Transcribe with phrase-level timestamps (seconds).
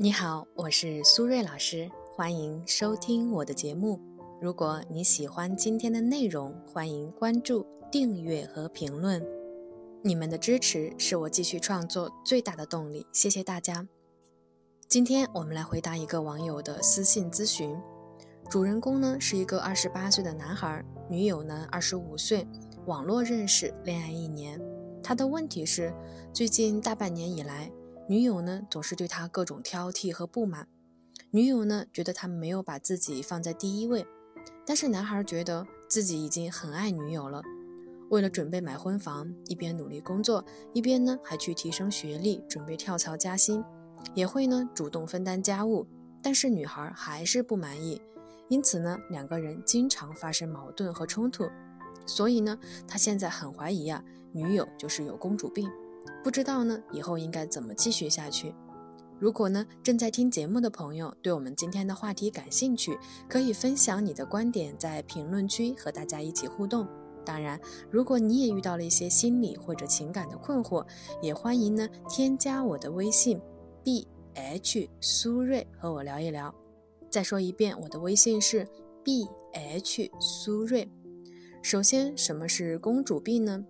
[0.00, 4.00] 你好，我是苏瑞老师，欢迎收听我的节目。
[4.40, 9.20] 如果你喜欢今天的内容，欢迎关注、订阅和评论。
[10.04, 13.88] 你们的支持是我继续创作最大的动力，谢谢大家。
[14.86, 17.76] 今天我们来回答一个网友的私信咨询。
[18.48, 20.80] 主人公呢是一个二十八岁的男孩，
[21.10, 22.46] 女友呢二十五岁，
[22.86, 24.60] 网络认识，恋爱一年。
[25.02, 25.92] 他的问题是，
[26.32, 27.68] 最近大半年以来。
[28.10, 30.66] 女友呢，总是对他各种挑剔和不满。
[31.30, 34.06] 女友呢，觉得他没有把自己放在第一位。
[34.64, 37.42] 但是男孩觉得自己已经很爱女友了。
[38.08, 43.62] 为了准备买婚房，一边努力工作，一边呢还去提升学历，准备跳槽加薪，
[44.14, 45.86] 也会呢主动分担家务。
[46.22, 48.00] 但是女孩还是不满意，
[48.48, 51.46] 因此呢两个人经常发生矛盾和冲突。
[52.06, 54.02] 所以呢，他现在很怀疑啊，
[54.32, 55.70] 女友就是有公主病。
[56.28, 58.54] 不知道呢，以后应该怎么继续下去？
[59.18, 66.86] 如果呢，正在听节目的朋友对我们今天的话题感兴趣，可以分享你的观点，在评论区和大家一起互动。
[67.24, 67.58] 当然，
[67.90, 70.86] 如果你也遇到了一些心理或者情感的困惑，
[71.22, 73.40] 也欢迎呢添加我的微信
[73.82, 76.54] b h 苏瑞和我聊一聊。
[77.10, 78.68] 再说一遍，我的微信是
[79.02, 80.86] b h 苏瑞。
[81.62, 83.64] 首先，什么是公主病呢？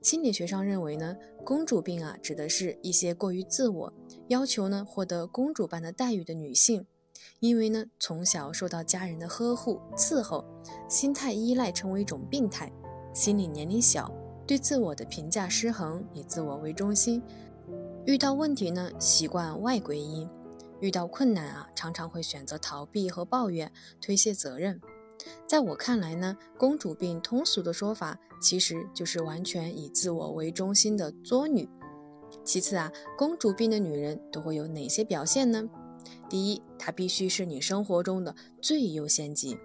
[0.00, 3.92] 心理学上认为呢，公主病啊，指的是一些过于自我，
[4.28, 6.86] 要求呢获得公主般的待遇的女性，
[7.40, 10.44] 因为呢从小受到家人的呵护伺候，
[10.88, 12.72] 心态依赖成为一种病态，
[13.12, 14.12] 心理年龄小，
[14.46, 17.20] 对自我的评价失衡，以自我为中心，
[18.06, 20.28] 遇到问题呢习惯外归因，
[20.80, 24.80] 遇到困难啊常常会选择逃避和抱怨，推卸责任。
[25.46, 31.68] 在我看来呢，公主病通俗的说法其实就是完全以自我为中心的作女。
[32.44, 35.68] 其次啊，公主病的女人都会有哪些表现呢？
[36.28, 39.58] 第一，她必须是你生活中的最优先级，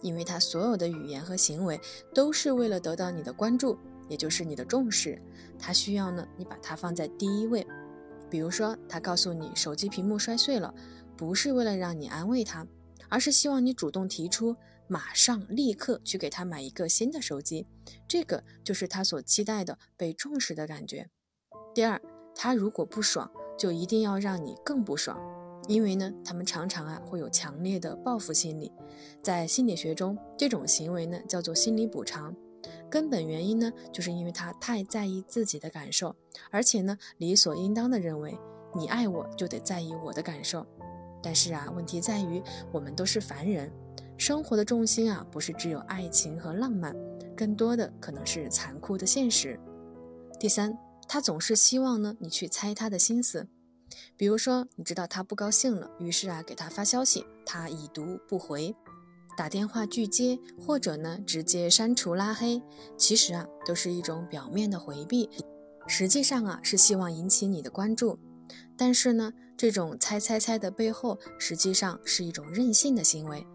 [0.00, 1.80] 因为她所有的语言和行为
[2.14, 3.76] 都是为了得到你的关注，
[4.08, 5.20] 也就是你的重视。
[5.58, 7.66] 她需要呢，你把她放在第一位。
[8.30, 10.72] 比如说，她告诉你手机屏幕摔碎了，
[11.16, 12.66] 不是为了让你安慰她，
[13.08, 14.54] 而是希望你主动提出。
[14.86, 17.66] 马上立刻去给他买一个新的手机，
[18.06, 21.08] 这个就是他所期待的被重视的感觉。
[21.74, 22.00] 第二，
[22.34, 25.18] 他如果不爽，就一定要让你更不爽，
[25.68, 28.70] 因为呢，他们常常啊会有强烈的报复心理。
[29.22, 32.34] 在心理学中，这种行为呢叫做心理补偿，
[32.90, 36.14] 根本原因呢就是因为他太在意自己的感受，
[36.50, 38.38] 而且呢理所应当的认为
[38.76, 40.66] 你爱我就得在意我的感受。
[41.22, 43.72] 但是啊，问题在于我们都是凡人。
[44.26, 46.96] 生活的重心啊，不是只有爱情和浪漫，
[47.36, 49.60] 更多的可能是残酷的现实。
[50.40, 50.74] 第三，
[51.06, 53.46] 他总是希望呢你去猜他的心思，
[54.16, 58.74] 比如说你知道他不高兴了，于是啊给他发消息，他已读不回，
[59.36, 62.62] 打电话拒接，或者呢直接删除拉黑，
[62.96, 65.28] 其实啊都是一种表面的回避，
[65.86, 68.18] 实际上啊是希望引起你的关注。
[68.74, 73.46] 但是呢，这种猜猜猜的背后，实际上是一种任性的行为。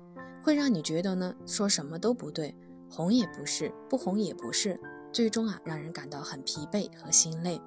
[0.42, 2.56] 会让你觉得呢，说什么都不对，
[2.90, 4.80] 红也不是，不红也不是，
[5.12, 7.62] 最终啊，让人感到很疲惫和心累。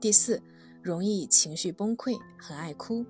[0.00, 0.42] 第四，
[0.82, 3.04] 容易情绪崩溃，很爱哭。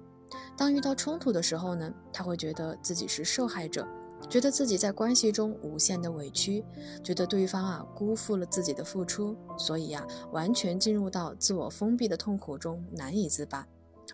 [0.56, 3.86] 当遇到冲突的时候呢，他会觉得自己是受害者，
[4.28, 6.64] 觉得自己在关系中无限的委屈，
[7.02, 13.66] 觉得对方啊辜负了自己的付出，所以呀，完全进入到自我封闭的痛苦中难以自拔，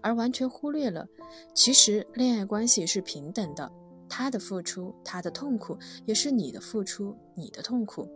[0.02, 1.06] 而完全忽略了，
[1.54, 3.72] 其实恋爱关系是平等的。
[4.14, 8.06] 他的付出，他的痛苦，也是你的付出，你的痛苦。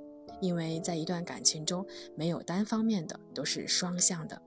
[0.43, 4.39] 因为在一段感情中，没有单方面的，都是双向的。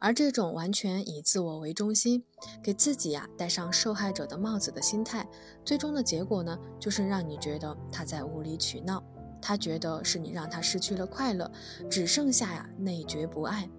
[0.00, 2.24] 而这种完全以自我为中心，
[2.60, 5.24] 给自己呀戴上受害者的帽子的心态，
[5.64, 9.00] 最终的结果呢，就是让你觉得他在无理取闹，
[9.40, 11.48] 他觉得是你让他失去了快乐，
[11.88, 13.70] 只剩下呀内觉不爱。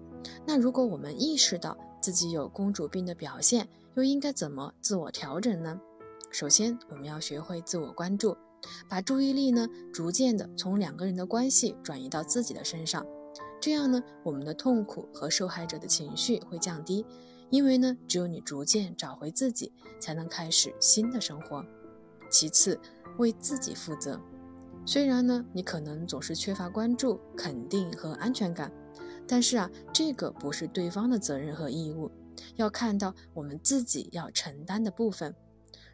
[0.46, 5.78] 那如果我们意识到自己有公主病的表现，又应该怎么自我调整呢？
[6.38, 8.36] 首先，我们要学会自我关注，
[8.90, 13.06] 把注意力呢逐渐的从两个人的关系转移到自己的身上，
[13.58, 17.06] 这样呢，我们的痛苦和受害者的情绪会降低。
[17.48, 21.64] 因为呢，只有你逐渐找回自己，才能开始新的生活。
[22.30, 22.78] 其次，
[23.16, 24.20] 为自己负责。
[24.84, 28.70] 虽然呢，你可能总是缺乏关注、肯定和安全感，
[29.26, 32.10] 但是啊，这个不是对方的责任和义务，
[32.56, 35.34] 要看到我们自己要承担的部分。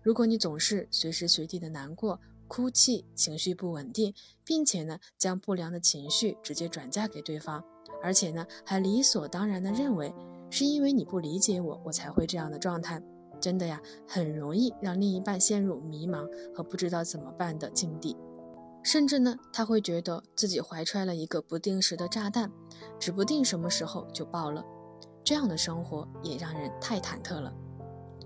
[0.02, 4.12] 如果你总是随时随地的难过、哭泣、情绪不稳定，
[4.44, 7.64] 并且呢将不良的情绪直接转嫁给对方，
[8.02, 10.12] 而且呢还理所当然的认为
[10.50, 13.00] 是因为你不理解我，我才会这样的状态，
[13.40, 18.16] 真的呀，很容易让另一半陷入迷茫和不知道怎么办的境地，
[18.82, 22.50] 甚至呢，他会觉得自己怀揣了一个不定时的炸弹，
[22.98, 24.64] 指不定什么时候就爆了。
[25.24, 27.54] 这样的生活也让人太忐忑了。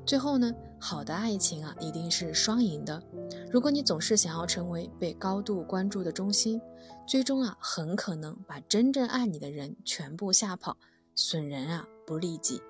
[0.06, 3.02] 最后呢，好的爱情啊，一定是双赢的。
[3.50, 6.60] 如果你总是想要成为被高度关注的中心，
[7.06, 10.76] 最终啊，很可能把真正爱你的人全部吓跑，
[11.16, 12.62] 损人啊不利己。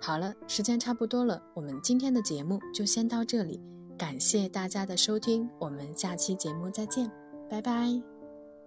[0.00, 3.62] 好了，时间差不多了，我们今天的节目就先到这里，
[3.96, 7.10] 感谢大家的收听，我们下期节目再见，
[7.48, 8.15] 拜拜。